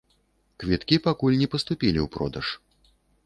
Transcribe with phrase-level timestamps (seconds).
[0.63, 2.47] Квіткі пакуль не паступілі ў продаж.